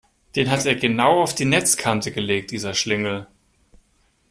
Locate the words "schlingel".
2.73-3.27